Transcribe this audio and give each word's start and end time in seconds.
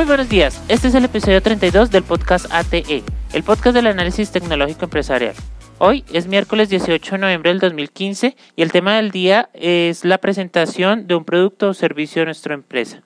Muy 0.00 0.06
buenos 0.06 0.30
días, 0.30 0.64
este 0.68 0.88
es 0.88 0.94
el 0.94 1.04
episodio 1.04 1.42
32 1.42 1.90
del 1.90 2.02
podcast 2.02 2.46
ATE, 2.50 3.02
el 3.34 3.42
podcast 3.42 3.74
del 3.74 3.86
análisis 3.86 4.30
tecnológico 4.32 4.86
empresarial. 4.86 5.34
Hoy 5.76 6.06
es 6.10 6.26
miércoles 6.26 6.70
18 6.70 7.16
de 7.16 7.18
noviembre 7.18 7.50
del 7.50 7.60
2015 7.60 8.34
y 8.56 8.62
el 8.62 8.72
tema 8.72 8.96
del 8.96 9.10
día 9.10 9.50
es 9.52 10.06
la 10.06 10.16
presentación 10.16 11.06
de 11.06 11.16
un 11.16 11.26
producto 11.26 11.68
o 11.68 11.74
servicio 11.74 12.22
de 12.22 12.24
nuestra 12.24 12.54
empresa. 12.54 13.02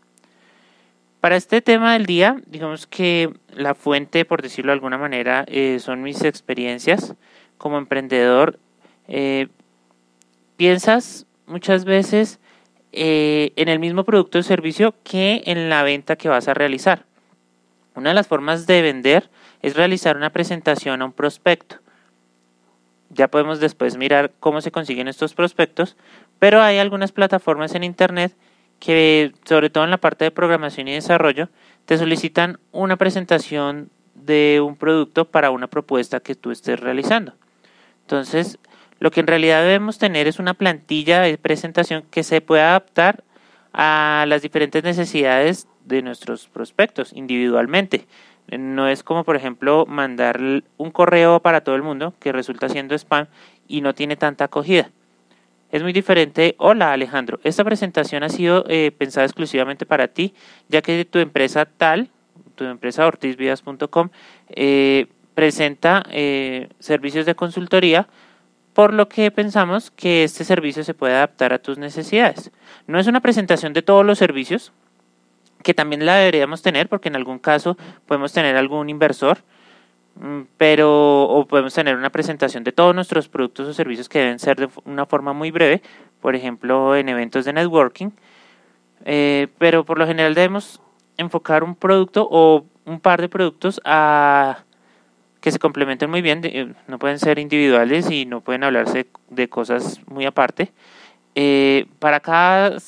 Para 1.18 1.34
este 1.34 1.60
tema 1.60 1.94
del 1.94 2.06
día, 2.06 2.40
digamos 2.46 2.86
que 2.86 3.34
la 3.52 3.74
fuente, 3.74 4.24
por 4.24 4.40
decirlo 4.40 4.70
de 4.70 4.74
alguna 4.74 4.96
manera, 4.96 5.44
eh, 5.48 5.80
son 5.80 6.00
mis 6.00 6.22
experiencias 6.22 7.16
como 7.58 7.76
emprendedor. 7.76 8.60
Eh, 9.08 9.48
piensas 10.56 11.26
muchas 11.46 11.86
veces 11.86 12.38
eh, 12.96 13.52
en 13.56 13.68
el 13.68 13.80
mismo 13.80 14.04
producto 14.04 14.38
o 14.38 14.42
servicio 14.42 14.94
que 15.02 15.42
en 15.46 15.68
la 15.68 15.82
venta 15.82 16.16
que 16.16 16.28
vas 16.28 16.46
a 16.46 16.54
realizar. 16.54 17.04
Una 17.96 18.10
de 18.10 18.14
las 18.14 18.28
formas 18.28 18.66
de 18.66 18.82
vender 18.82 19.30
es 19.62 19.74
realizar 19.74 20.16
una 20.16 20.30
presentación 20.30 21.02
a 21.02 21.04
un 21.04 21.12
prospecto. 21.12 21.76
Ya 23.10 23.28
podemos 23.28 23.60
después 23.60 23.96
mirar 23.96 24.32
cómo 24.38 24.60
se 24.60 24.70
consiguen 24.70 25.08
estos 25.08 25.34
prospectos, 25.34 25.96
pero 26.38 26.62
hay 26.62 26.78
algunas 26.78 27.10
plataformas 27.10 27.74
en 27.74 27.82
Internet 27.84 28.32
que, 28.78 29.32
sobre 29.44 29.70
todo 29.70 29.84
en 29.84 29.90
la 29.90 29.98
parte 29.98 30.24
de 30.24 30.30
programación 30.30 30.86
y 30.86 30.94
desarrollo, 30.94 31.48
te 31.86 31.98
solicitan 31.98 32.58
una 32.70 32.96
presentación 32.96 33.90
de 34.14 34.60
un 34.64 34.76
producto 34.76 35.24
para 35.24 35.50
una 35.50 35.66
propuesta 35.66 36.20
que 36.20 36.34
tú 36.34 36.50
estés 36.50 36.78
realizando. 36.78 37.32
Entonces, 38.02 38.58
lo 39.04 39.10
que 39.10 39.20
en 39.20 39.26
realidad 39.26 39.62
debemos 39.62 39.98
tener 39.98 40.26
es 40.28 40.38
una 40.38 40.54
plantilla 40.54 41.20
de 41.20 41.36
presentación 41.36 42.04
que 42.10 42.22
se 42.22 42.40
pueda 42.40 42.70
adaptar 42.70 43.22
a 43.74 44.24
las 44.28 44.40
diferentes 44.40 44.82
necesidades 44.82 45.68
de 45.84 46.00
nuestros 46.00 46.48
prospectos 46.48 47.12
individualmente. 47.12 48.06
No 48.50 48.88
es 48.88 49.02
como, 49.02 49.22
por 49.24 49.36
ejemplo, 49.36 49.84
mandar 49.86 50.40
un 50.78 50.90
correo 50.90 51.40
para 51.40 51.60
todo 51.60 51.74
el 51.74 51.82
mundo 51.82 52.14
que 52.18 52.32
resulta 52.32 52.70
siendo 52.70 52.94
spam 52.94 53.26
y 53.68 53.82
no 53.82 53.94
tiene 53.94 54.16
tanta 54.16 54.46
acogida. 54.46 54.88
Es 55.70 55.82
muy 55.82 55.92
diferente. 55.92 56.54
Hola 56.56 56.94
Alejandro, 56.94 57.40
esta 57.44 57.62
presentación 57.62 58.22
ha 58.22 58.30
sido 58.30 58.64
eh, 58.70 58.90
pensada 58.96 59.26
exclusivamente 59.26 59.84
para 59.84 60.08
ti, 60.08 60.32
ya 60.70 60.80
que 60.80 61.04
tu 61.04 61.18
empresa 61.18 61.66
tal, 61.66 62.08
tu 62.54 62.64
empresa 62.64 63.06
ortizvidas.com, 63.06 64.08
eh, 64.48 65.08
presenta 65.34 66.06
eh, 66.10 66.70
servicios 66.78 67.26
de 67.26 67.34
consultoría 67.34 68.08
por 68.74 68.92
lo 68.92 69.08
que 69.08 69.30
pensamos 69.30 69.90
que 69.92 70.24
este 70.24 70.44
servicio 70.44 70.84
se 70.84 70.94
puede 70.94 71.14
adaptar 71.14 71.52
a 71.52 71.60
tus 71.60 71.78
necesidades. 71.78 72.50
No 72.86 72.98
es 72.98 73.06
una 73.06 73.20
presentación 73.20 73.72
de 73.72 73.82
todos 73.82 74.04
los 74.04 74.18
servicios, 74.18 74.72
que 75.62 75.74
también 75.74 76.04
la 76.04 76.16
deberíamos 76.16 76.60
tener, 76.60 76.88
porque 76.88 77.08
en 77.08 77.16
algún 77.16 77.38
caso 77.38 77.78
podemos 78.06 78.32
tener 78.32 78.56
algún 78.56 78.90
inversor, 78.90 79.38
mm, 80.16 80.40
pero 80.58 81.22
o 81.22 81.46
podemos 81.46 81.72
tener 81.72 81.96
una 81.96 82.10
presentación 82.10 82.64
de 82.64 82.72
todos 82.72 82.94
nuestros 82.94 83.28
productos 83.28 83.68
o 83.68 83.72
servicios 83.72 84.08
que 84.08 84.18
deben 84.18 84.38
ser 84.40 84.58
de 84.58 84.68
una 84.84 85.06
forma 85.06 85.32
muy 85.32 85.52
breve, 85.52 85.80
por 86.20 86.34
ejemplo 86.34 86.96
en 86.96 87.08
eventos 87.08 87.44
de 87.44 87.52
networking, 87.52 88.10
eh, 89.04 89.48
pero 89.58 89.84
por 89.84 89.98
lo 89.98 90.06
general 90.06 90.34
debemos 90.34 90.80
enfocar 91.16 91.62
un 91.62 91.76
producto 91.76 92.26
o 92.30 92.66
un 92.84 93.00
par 93.00 93.20
de 93.20 93.28
productos 93.28 93.80
a 93.84 94.64
que 95.44 95.52
se 95.52 95.58
complementen 95.58 96.08
muy 96.08 96.22
bien, 96.22 96.40
eh, 96.44 96.72
no 96.86 96.98
pueden 96.98 97.18
ser 97.18 97.38
individuales 97.38 98.10
y 98.10 98.24
no 98.24 98.40
pueden 98.40 98.64
hablarse 98.64 99.08
de 99.28 99.46
cosas 99.50 100.00
muy 100.06 100.24
aparte. 100.24 100.72
Eh, 101.34 101.84
para 101.98 102.18
cada, 102.20 102.78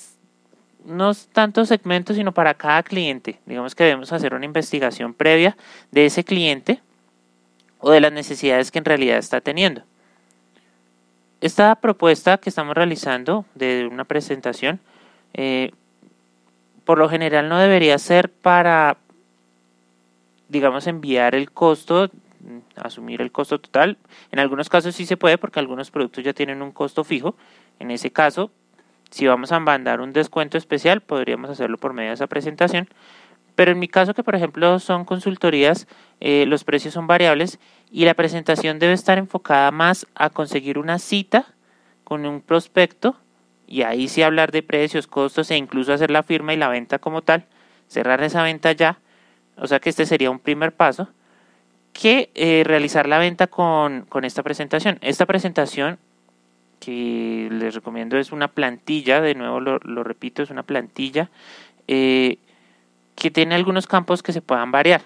no 0.87 1.13
tantos 1.35 1.69
segmentos, 1.69 2.17
sino 2.17 2.33
para 2.33 2.55
cada 2.55 2.83
cliente. 2.83 3.41
Digamos 3.45 3.75
que 3.75 3.85
debemos 3.85 4.11
hacer 4.11 4.33
una 4.33 4.47
investigación 4.47 5.13
previa 5.13 5.55
de 5.91 6.07
ese 6.07 6.25
cliente 6.25 6.81
o 7.79 7.91
de 7.91 8.01
las 8.01 8.11
necesidades 8.11 8.71
que 8.71 8.79
en 8.79 8.87
realidad 8.87 9.19
está 9.19 9.43
teniendo. 9.43 9.83
Esta 11.43 11.75
propuesta 11.75 12.39
que 12.39 12.49
estamos 12.49 12.75
realizando 12.75 13.45
de 13.55 13.87
una 13.93 14.05
presentación, 14.05 14.81
eh, 15.35 15.73
por 16.87 16.97
lo 16.97 17.11
general 17.11 17.51
no 17.51 17.59
debería 17.59 17.99
ser 17.99 18.31
para, 18.31 18.97
digamos, 20.49 20.87
enviar 20.87 21.35
el 21.35 21.51
costo 21.51 22.11
asumir 22.77 23.21
el 23.21 23.33
costo 23.33 23.61
total. 23.61 23.99
En 24.31 24.39
algunos 24.39 24.69
casos 24.69 24.95
sí 24.95 25.07
se 25.07 25.17
puede 25.17 25.39
porque 25.39 25.61
algunos 25.61 25.91
productos 25.91 26.25
ya 26.25 26.33
tienen 26.33 26.63
un 26.63 26.73
costo 26.73 27.05
fijo. 27.05 27.37
En 27.79 27.91
ese 27.91 28.11
caso, 28.11 28.51
si 29.11 29.27
vamos 29.27 29.53
a 29.53 29.61
mandar 29.61 30.01
un 30.01 30.13
descuento 30.13 30.59
especial, 30.59 31.01
podríamos 31.01 31.51
hacerlo 31.51 31.79
por 31.79 31.93
medio 31.93 32.11
de 32.11 32.15
esa 32.15 32.27
presentación. 32.27 32.89
Pero 33.55 33.73
en 33.73 33.79
mi 33.79 33.89
caso, 33.89 34.15
que 34.15 34.23
por 34.23 34.35
ejemplo 34.35 34.79
son 34.79 35.05
consultorías, 35.05 35.87
eh, 36.21 36.45
los 36.47 36.65
precios 36.65 36.93
son 36.95 37.07
variables 37.07 37.59
y 37.91 38.05
la 38.05 38.15
presentación 38.15 38.79
debe 38.79 38.93
estar 38.93 39.17
enfocada 39.19 39.71
más 39.71 40.07
a 40.15 40.29
conseguir 40.31 40.79
una 40.79 40.99
cita 40.99 41.47
con 42.05 42.27
un 42.27 42.43
prospecto 42.43 43.17
y 43.67 43.83
ahí 43.83 44.09
sí 44.09 44.23
hablar 44.23 44.53
de 44.53 44.63
precios, 44.63 45.07
costos 45.07 45.51
e 45.51 45.57
incluso 45.57 45.93
hacer 45.93 46.11
la 46.11 46.23
firma 46.23 46.53
y 46.53 46.57
la 46.57 46.69
venta 46.69 46.99
como 46.99 47.23
tal, 47.23 47.47
cerrar 47.89 48.23
esa 48.23 48.43
venta 48.43 48.73
ya. 48.73 48.99
O 49.57 49.67
sea 49.67 49.81
que 49.81 49.89
este 49.89 50.05
sería 50.05 50.31
un 50.31 50.39
primer 50.39 50.73
paso 50.73 51.09
que 51.97 52.31
eh, 52.35 52.63
realizar 52.65 53.09
la 53.09 53.19
venta 53.19 53.47
con, 53.47 54.07
esta 54.23 54.43
presentación. 54.43 54.99
Esta 55.01 55.25
presentación 55.25 55.99
que 56.79 57.49
les 57.51 57.75
recomiendo 57.75 58.19
es 58.19 58.33
una 58.33 58.49
plantilla, 58.49 59.23
de 59.23 59.35
nuevo 59.35 59.61
lo, 59.61 60.05
repito, 60.05 60.43
es 60.43 60.51
una 60.51 60.63
plantilla 60.63 61.31
eh, 61.89 62.37
que 63.15 63.31
tiene 63.31 63.55
algunos 63.55 63.87
campos 63.87 64.23
que 64.23 64.35
se 64.35 64.43
puedan 64.43 64.71
variar. 64.71 65.05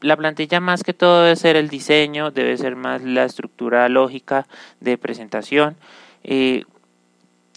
La 0.00 0.16
plantilla 0.16 0.58
más 0.58 0.82
que 0.82 0.94
todo 0.94 1.24
debe 1.24 1.36
ser 1.36 1.56
el 1.56 1.68
diseño, 1.68 2.30
debe 2.30 2.56
ser 2.56 2.74
más 2.74 3.02
la 3.02 3.24
estructura 3.24 3.86
lógica 3.90 4.46
de 4.80 4.96
presentación. 4.96 5.76
Eh, 6.24 6.64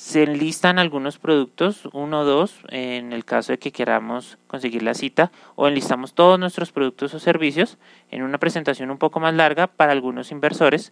se 0.02 0.24
enlistan 0.24 0.80
algunos 0.80 1.20
productos, 1.20 1.88
uno 1.94 2.22
o 2.22 2.26
dos, 2.26 2.56
en 2.70 3.14
el 3.14 3.24
caso 3.24 3.52
de 3.52 3.60
que 3.60 3.72
queramos 3.72 4.40
conseguir 4.48 4.82
la 4.82 4.96
cita, 4.96 5.32
o 5.56 5.68
enlistamos 5.68 6.16
todos 6.16 6.40
nuestros 6.40 6.72
productos 6.72 7.14
o 7.14 7.20
servicios 7.20 7.78
en 8.10 8.24
una 8.24 8.40
presentación 8.40 8.90
un 8.90 8.98
poco 8.98 9.20
más 9.20 9.36
larga 9.36 9.68
para 9.68 9.92
algunos 9.92 10.32
inversores. 10.32 10.92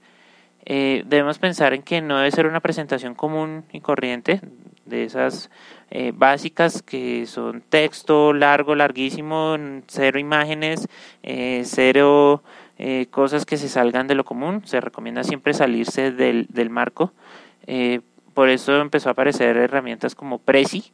Eh, 0.64 1.04
debemos 1.08 1.40
pensar 1.40 1.74
en 1.74 1.82
que 1.82 2.02
no 2.02 2.18
debe 2.18 2.30
ser 2.30 2.46
una 2.46 2.60
presentación 2.60 3.16
común 3.16 3.66
y 3.74 3.82
corriente, 3.82 4.42
de 4.86 5.06
esas 5.06 5.50
eh, 5.90 6.12
básicas 6.16 6.84
que 6.84 7.26
son 7.26 7.62
texto 7.62 8.32
largo, 8.32 8.76
larguísimo, 8.76 9.58
cero 9.88 10.20
imágenes, 10.20 10.88
eh, 11.24 11.64
cero 11.66 12.44
cosas 13.10 13.46
que 13.46 13.58
se 13.58 13.70
salgan 13.70 14.08
de 14.08 14.16
lo 14.16 14.24
común. 14.24 14.62
Se 14.66 14.80
recomienda 14.80 15.24
siempre 15.24 15.54
salirse 15.54 16.12
del, 16.12 16.46
del 16.50 16.70
marco 16.70 17.12
por 18.40 18.48
eso 18.48 18.80
empezó 18.80 19.10
a 19.10 19.12
aparecer 19.12 19.58
herramientas 19.58 20.16
como 20.16 20.38
Prezi. 20.38 20.94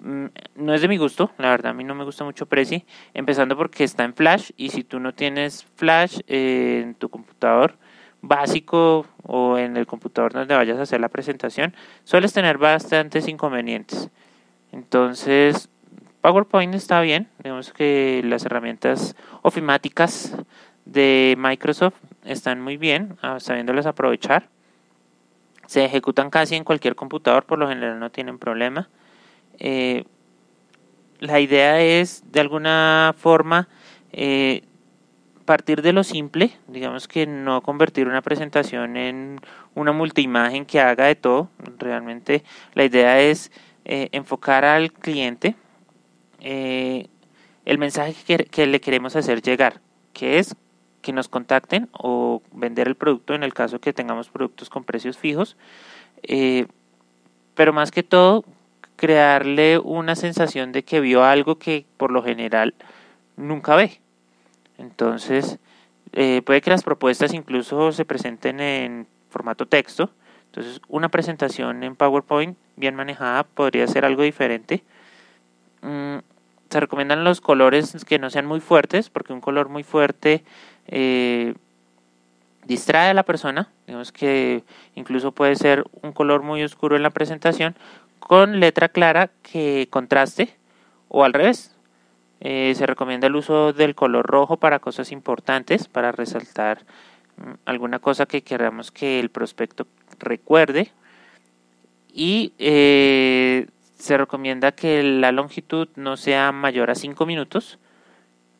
Mm, 0.00 0.26
no 0.56 0.74
es 0.74 0.82
de 0.82 0.88
mi 0.88 0.98
gusto, 0.98 1.30
la 1.38 1.48
verdad 1.48 1.70
a 1.70 1.74
mí 1.74 1.82
no 1.82 1.94
me 1.94 2.04
gusta 2.04 2.24
mucho 2.24 2.44
Prezi, 2.44 2.84
empezando 3.14 3.56
porque 3.56 3.84
está 3.84 4.04
en 4.04 4.12
Flash 4.12 4.50
y 4.58 4.68
si 4.68 4.84
tú 4.84 5.00
no 5.00 5.14
tienes 5.14 5.64
Flash 5.76 6.20
eh, 6.26 6.82
en 6.84 6.94
tu 6.94 7.08
computador 7.08 7.78
básico 8.20 9.06
o 9.22 9.56
en 9.56 9.78
el 9.78 9.86
computador 9.86 10.34
donde 10.34 10.54
vayas 10.54 10.76
a 10.76 10.82
hacer 10.82 11.00
la 11.00 11.08
presentación, 11.08 11.74
sueles 12.04 12.34
tener 12.34 12.58
bastantes 12.58 13.28
inconvenientes. 13.28 14.10
Entonces, 14.70 15.70
PowerPoint 16.20 16.74
está 16.74 17.00
bien, 17.00 17.28
digamos 17.42 17.72
que 17.72 18.20
las 18.26 18.44
herramientas 18.44 19.16
ofimáticas 19.40 20.36
de 20.84 21.34
Microsoft 21.38 21.96
están 22.26 22.60
muy 22.60 22.76
bien, 22.76 23.16
ah, 23.22 23.40
sabiéndolas 23.40 23.86
aprovechar 23.86 24.50
se 25.68 25.84
ejecutan 25.84 26.30
casi 26.30 26.56
en 26.56 26.64
cualquier 26.64 26.94
computador, 26.94 27.44
por 27.44 27.58
lo 27.58 27.68
general 27.68 28.00
no 28.00 28.10
tienen 28.10 28.38
problema. 28.38 28.88
Eh, 29.58 30.04
la 31.20 31.40
idea 31.40 31.82
es 31.82 32.24
de 32.32 32.40
alguna 32.40 33.14
forma 33.18 33.68
eh, 34.10 34.62
partir 35.44 35.82
de 35.82 35.92
lo 35.92 36.04
simple, 36.04 36.52
digamos 36.68 37.06
que 37.06 37.26
no 37.26 37.60
convertir 37.60 38.08
una 38.08 38.22
presentación 38.22 38.96
en 38.96 39.42
una 39.74 39.92
multiimagen 39.92 40.64
que 40.64 40.80
haga 40.80 41.04
de 41.04 41.16
todo. 41.16 41.50
Realmente 41.76 42.44
la 42.72 42.84
idea 42.84 43.20
es 43.20 43.52
eh, 43.84 44.08
enfocar 44.12 44.64
al 44.64 44.90
cliente 44.90 45.54
el 46.40 47.78
mensaje 47.78 48.14
que 48.50 48.66
le 48.66 48.80
queremos 48.80 49.16
hacer 49.16 49.42
llegar, 49.42 49.82
que 50.14 50.38
es 50.38 50.56
que 51.02 51.12
nos 51.12 51.28
contacten 51.28 51.88
o 51.92 52.42
vender 52.52 52.88
el 52.88 52.94
producto 52.94 53.34
en 53.34 53.42
el 53.42 53.54
caso 53.54 53.80
que 53.80 53.92
tengamos 53.92 54.28
productos 54.28 54.70
con 54.70 54.84
precios 54.84 55.16
fijos. 55.16 55.56
Eh, 56.22 56.66
pero 57.54 57.72
más 57.72 57.90
que 57.90 58.02
todo, 58.02 58.44
crearle 58.96 59.78
una 59.78 60.16
sensación 60.16 60.72
de 60.72 60.82
que 60.82 61.00
vio 61.00 61.24
algo 61.24 61.58
que 61.58 61.86
por 61.96 62.10
lo 62.10 62.22
general 62.22 62.74
nunca 63.36 63.76
ve. 63.76 64.00
Entonces, 64.76 65.58
eh, 66.12 66.42
puede 66.42 66.60
que 66.60 66.70
las 66.70 66.82
propuestas 66.82 67.34
incluso 67.34 67.92
se 67.92 68.04
presenten 68.04 68.60
en 68.60 69.06
formato 69.30 69.66
texto. 69.66 70.10
Entonces, 70.46 70.80
una 70.88 71.08
presentación 71.08 71.84
en 71.84 71.94
PowerPoint 71.94 72.56
bien 72.76 72.94
manejada 72.94 73.44
podría 73.44 73.86
ser 73.86 74.04
algo 74.04 74.22
diferente. 74.22 74.82
Mm, 75.82 76.18
se 76.70 76.80
recomiendan 76.80 77.24
los 77.24 77.40
colores 77.40 78.04
que 78.04 78.18
no 78.18 78.30
sean 78.30 78.46
muy 78.46 78.60
fuertes, 78.60 79.10
porque 79.10 79.32
un 79.32 79.40
color 79.40 79.68
muy 79.68 79.84
fuerte 79.84 80.44
eh, 80.86 81.54
distrae 82.66 83.10
a 83.10 83.14
la 83.14 83.22
persona. 83.22 83.68
Digamos 83.86 84.12
que 84.12 84.62
incluso 84.94 85.32
puede 85.32 85.56
ser 85.56 85.84
un 86.02 86.12
color 86.12 86.42
muy 86.42 86.62
oscuro 86.62 86.96
en 86.96 87.02
la 87.02 87.10
presentación 87.10 87.74
con 88.18 88.60
letra 88.60 88.88
clara 88.88 89.30
que 89.42 89.88
contraste 89.90 90.54
o 91.08 91.24
al 91.24 91.32
revés. 91.32 91.74
Eh, 92.40 92.74
se 92.76 92.86
recomienda 92.86 93.26
el 93.26 93.36
uso 93.36 93.72
del 93.72 93.94
color 93.94 94.26
rojo 94.26 94.58
para 94.58 94.78
cosas 94.78 95.10
importantes, 95.10 95.88
para 95.88 96.12
resaltar 96.12 96.84
mm, 97.36 97.54
alguna 97.64 97.98
cosa 97.98 98.26
que 98.26 98.42
queramos 98.42 98.92
que 98.92 99.18
el 99.18 99.30
prospecto 99.30 99.86
recuerde. 100.18 100.92
Y 102.12 102.52
eh, 102.58 103.66
se 103.98 104.16
recomienda 104.16 104.72
que 104.72 105.02
la 105.02 105.32
longitud 105.32 105.88
no 105.96 106.16
sea 106.16 106.52
mayor 106.52 106.90
a 106.90 106.94
5 106.94 107.26
minutos. 107.26 107.78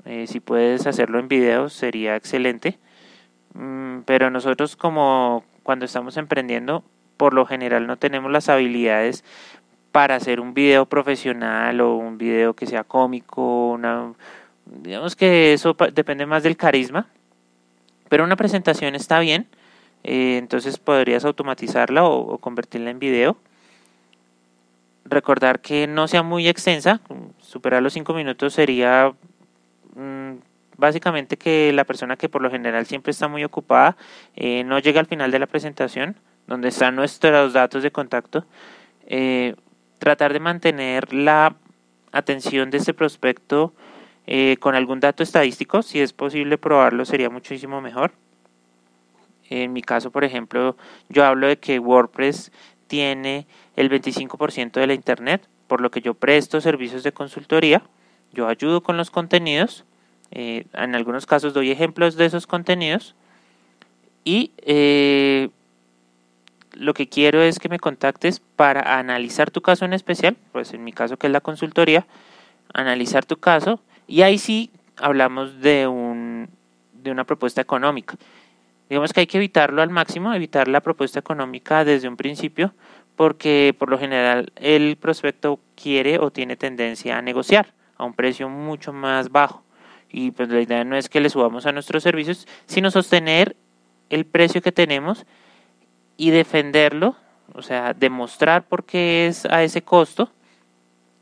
Eh, 0.05 0.27
si 0.27 0.41
puedes 0.41 0.87
hacerlo 0.87 1.19
en 1.19 1.29
video 1.29 1.69
sería 1.69 2.17
excelente. 2.17 2.79
Mm, 3.55 4.01
pero 4.05 4.31
nosotros 4.31 4.77
como 4.77 5.45
cuando 5.63 5.85
estamos 5.85 6.17
emprendiendo, 6.17 6.85
por 7.17 7.35
lo 7.35 7.47
general 7.47 7.87
no 7.87 7.97
tenemos 7.97 8.31
las 8.31 8.49
habilidades 8.49 9.25
para 9.93 10.17
hacer 10.17 10.41
un 10.41 10.55
video 10.55 10.87
profesional 10.87 11.81
o 11.81 11.97
un 11.97 12.19
video 12.19 12.55
que 12.55 12.67
sea 12.67 12.85
cómico, 12.85 13.73
una, 13.73 14.13
digamos 14.67 15.17
que 15.17 15.53
eso 15.53 15.77
depende 15.93 16.27
más 16.27 16.43
del 16.43 16.57
carisma, 16.57 17.07
pero 18.09 18.25
una 18.25 18.37
presentación 18.37 18.95
está 18.95 19.19
bien, 19.21 19.47
eh, 20.05 20.37
entonces 20.39 20.79
podrías 20.79 21.25
automatizarla 21.25 22.05
o, 22.05 22.39
convertirla 22.39 22.91
en 22.91 22.99
video. 22.99 23.37
Recordar 25.09 25.61
que 25.61 25.87
no 25.87 26.07
sea 26.07 26.23
muy 26.23 26.49
extensa, 26.49 27.01
superar 27.41 27.83
los 27.83 27.95
cinco 27.95 28.13
minutos 28.13 28.53
sería 28.53 29.15
mm, 29.95 30.33
básicamente 30.77 31.39
que 31.39 31.73
la 31.73 31.85
persona 31.85 32.17
que 32.17 32.29
por 32.29 32.43
lo 32.43 32.51
general 32.51 32.85
siempre 32.87 33.11
está 33.13 33.27
muy 33.27 33.43
ocupada 33.45 33.97
eh, 34.37 34.65
no 34.65 34.79
llega 34.79 35.01
al 35.01 35.07
final 35.07 35.31
de 35.31 35.39
la 35.39 35.47
presentación, 35.47 36.17
donde 36.47 36.69
están 36.69 36.95
nuestros 36.95 37.53
datos 37.53 37.83
de 37.83 37.91
contacto, 37.91 38.45
eh, 39.07 39.55
tratar 39.99 40.33
de 40.33 40.41
mantener 40.41 41.13
la 41.13 41.57
atención 42.13 42.71
de 42.71 42.79
este 42.79 42.93
prospecto 42.93 43.73
eh, 44.27 44.57
con 44.61 44.75
algún 44.75 45.01
dato 45.01 45.23
estadístico, 45.23 45.83
si 45.83 46.01
es 46.01 46.13
posible 46.13 46.59
probarlo 46.59 47.05
sería 47.05 47.31
muchísimo 47.31 47.81
mejor. 47.81 48.13
En 49.51 49.73
mi 49.73 49.81
caso, 49.81 50.11
por 50.11 50.25
ejemplo, 50.25 50.77
yo 51.09 51.25
hablo 51.25 51.47
de 51.47 51.59
que 51.59 51.79
WordPress 51.79 52.53
tiene 52.89 53.47
el 53.77 53.91
25% 53.91 54.73
de 54.73 54.87
la 54.87 54.95
Internet, 54.95 55.47
por 55.69 55.81
lo 55.81 55.91
que 55.91 56.01
yo 56.01 56.15
presto 56.15 56.61
servicios 56.61 57.03
de 57.05 57.13
consultoría, 57.13 57.83
yo 58.33 58.49
ayudo 58.49 58.83
con 58.83 58.97
los 58.97 59.11
contenidos, 59.11 59.85
eh, 60.31 60.67
en 60.75 60.95
algunos 60.95 61.27
casos 61.27 61.55
doy 61.55 61.71
ejemplos 61.71 62.17
de 62.17 62.27
esos 62.27 62.47
contenidos 62.47 63.15
y 64.25 64.53
eh, 64.59 65.49
lo 66.75 66.93
que 66.93 67.09
quiero 67.09 67.41
es 67.41 67.59
que 67.59 67.69
me 67.69 67.79
contactes 67.79 68.41
para 68.57 68.99
analizar 68.99 69.51
tu 69.51 69.63
caso 69.63 69.85
en 69.85 69.93
especial, 69.93 70.37
pues 70.53 70.75
en 70.75 70.85
mi 70.85 70.93
caso 70.93 71.17
que 71.17 71.29
es 71.29 71.33
la 71.33 71.41
consultoría, 71.41 72.07
analizar 72.75 73.25
tu 73.25 73.39
caso 73.39 73.81
y 74.07 74.23
ahí 74.23 74.39
sí 74.39 74.71
hablamos 74.97 75.61
de, 75.61 75.87
un, 75.87 76.49
de 76.93 77.11
una 77.11 77.25
propuesta 77.25 77.61
económica. 77.61 78.17
Digamos 78.89 79.13
que 79.13 79.21
hay 79.21 79.27
que 79.27 79.39
evitarlo 79.39 79.83
al 79.83 79.91
máximo, 79.91 80.33
evitar 80.33 80.69
la 80.69 80.81
propuesta 80.81 81.19
económica 81.19 81.85
desde 81.85 82.09
un 82.09 82.17
principio, 82.17 82.73
porque 83.17 83.75
por 83.79 83.91
lo 83.91 83.99
general 83.99 84.53
el 84.57 84.97
prospecto 84.97 85.61
quiere 85.75 86.19
o 86.19 86.31
tiene 86.31 86.57
tendencia 86.57 87.19
a 87.19 87.23
negociar 87.23 87.75
a 87.97 88.05
un 88.05 88.15
precio 88.15 88.49
mucho 88.49 88.93
más 88.93 89.31
bajo. 89.31 89.63
Y 90.11 90.31
pues 90.31 90.49
la 90.49 90.61
idea 90.61 90.85
no 90.85 90.97
es 90.97 91.09
que 91.09 91.21
le 91.21 91.29
subamos 91.29 91.67
a 91.67 91.73
nuestros 91.73 92.03
servicios, 92.03 92.47
sino 92.67 92.91
sostener 92.91 93.57
el 94.09 94.25
precio 94.25 94.63
que 94.63 94.73
tenemos 94.73 95.27
y 96.17 96.31
defenderlo, 96.31 97.17
o 97.53 97.61
sea, 97.61 97.93
demostrar 97.93 98.65
por 98.65 98.85
qué 98.85 99.27
es 99.27 99.45
a 99.45 99.63
ese 99.63 99.83
costo. 99.83 100.31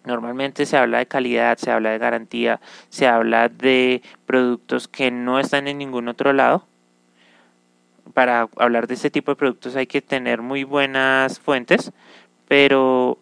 Normalmente 0.05 0.67
se 0.67 0.77
habla 0.77 0.99
de 0.99 1.07
calidad, 1.07 1.59
se 1.59 1.73
habla 1.73 1.91
de 1.91 1.99
garantía, 1.99 2.61
se 2.91 3.09
habla 3.09 3.49
de 3.49 4.03
productos 4.25 4.87
que 4.87 5.11
no 5.11 5.41
están 5.41 5.67
en 5.67 5.79
ningún 5.79 6.07
otro 6.07 6.33
lado. 6.33 6.65
Para 8.17 8.49
hablar 8.57 8.87
de 8.87 8.95
este 8.95 9.11
tipo 9.11 9.31
de 9.31 9.37
productos 9.37 9.77
hay 9.77 9.87
que 9.87 10.01
tener 10.01 10.41
muy 10.41 10.65
buenas 10.65 11.39
fuentes, 11.39 11.93
pero 12.49 13.19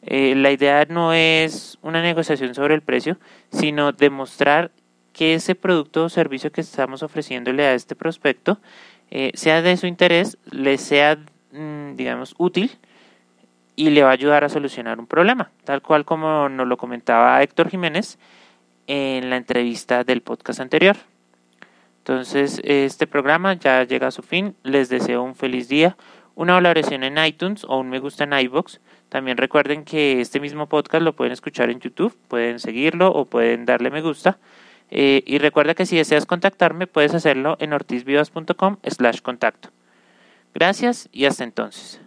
eh, 0.00 0.34
la 0.34 0.50
idea 0.50 0.86
no 0.88 1.12
es 1.12 1.76
una 1.82 2.00
negociación 2.00 2.54
sobre 2.54 2.74
el 2.74 2.80
precio, 2.80 3.18
sino 3.52 3.92
demostrar 3.92 4.70
que 5.12 5.34
ese 5.34 5.54
producto 5.54 6.04
o 6.04 6.08
servicio 6.08 6.50
que 6.50 6.62
estamos 6.62 7.02
ofreciéndole 7.02 7.66
a 7.66 7.74
este 7.74 7.94
prospecto 7.94 8.58
eh, 9.10 9.32
sea 9.34 9.60
de 9.60 9.76
su 9.76 9.86
interés, 9.86 10.38
le 10.50 10.78
sea, 10.78 11.18
mm, 11.52 11.96
digamos, 11.96 12.34
útil 12.38 12.78
y 13.76 13.90
le 13.90 14.02
va 14.02 14.08
a 14.08 14.14
ayudar 14.14 14.44
a 14.44 14.48
solucionar 14.48 14.98
un 14.98 15.06
problema, 15.06 15.50
tal 15.64 15.82
cual 15.82 16.06
como 16.06 16.48
nos 16.48 16.66
lo 16.66 16.78
comentaba 16.78 17.42
Héctor 17.42 17.68
Jiménez 17.68 18.16
en 18.86 19.28
la 19.28 19.36
entrevista 19.36 20.04
del 20.04 20.22
podcast 20.22 20.60
anterior. 20.60 20.96
Entonces, 22.08 22.62
este 22.64 23.06
programa 23.06 23.52
ya 23.52 23.84
llega 23.84 24.06
a 24.06 24.10
su 24.10 24.22
fin. 24.22 24.56
Les 24.62 24.88
deseo 24.88 25.22
un 25.22 25.34
feliz 25.34 25.68
día, 25.68 25.98
una 26.36 26.54
valoración 26.54 27.04
en 27.04 27.22
iTunes 27.22 27.64
o 27.64 27.78
un 27.80 27.90
me 27.90 27.98
gusta 27.98 28.24
en 28.24 28.32
iBox. 28.32 28.80
También 29.10 29.36
recuerden 29.36 29.84
que 29.84 30.22
este 30.22 30.40
mismo 30.40 30.70
podcast 30.70 31.02
lo 31.02 31.14
pueden 31.14 31.34
escuchar 31.34 31.68
en 31.68 31.80
YouTube, 31.80 32.16
pueden 32.28 32.60
seguirlo 32.60 33.12
o 33.12 33.26
pueden 33.26 33.66
darle 33.66 33.90
me 33.90 34.00
gusta. 34.00 34.38
Eh, 34.90 35.22
y 35.26 35.36
recuerda 35.36 35.74
que 35.74 35.84
si 35.84 35.98
deseas 35.98 36.24
contactarme 36.24 36.86
puedes 36.86 37.12
hacerlo 37.12 37.58
en 37.60 37.74
ortizvivas.com 37.74 38.78
slash 38.84 39.20
contacto. 39.20 39.68
Gracias 40.54 41.10
y 41.12 41.26
hasta 41.26 41.44
entonces. 41.44 42.00